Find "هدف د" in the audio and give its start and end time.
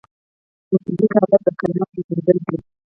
1.21-1.47